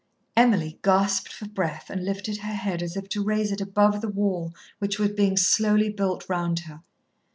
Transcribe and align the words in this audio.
Emily 0.35 0.79
gasped 0.81 1.31
for 1.31 1.47
breath, 1.47 1.91
and 1.91 2.03
lifted 2.03 2.37
her 2.37 2.55
head 2.55 2.81
as 2.81 2.97
if 2.97 3.07
to 3.09 3.23
raise 3.23 3.51
it 3.51 3.61
above 3.61 4.01
the 4.01 4.09
wall 4.09 4.51
which 4.79 4.97
was 4.97 5.11
being 5.11 5.37
slowly 5.37 5.89
built 5.91 6.27
round 6.27 6.61
her. 6.61 6.81